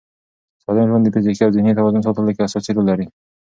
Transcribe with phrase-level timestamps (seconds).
[0.63, 3.07] سالم ژوند د فزیکي او ذهني توازن ساتلو کې اساسي رول لري.